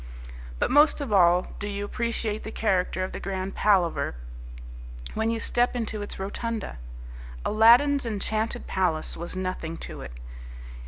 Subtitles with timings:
[0.57, 4.15] But most of all do you appreciate the character of the Grand Palaver
[5.13, 6.79] when you step into its rotunda.
[7.45, 10.13] Aladdin's enchanted palace was nothing to it.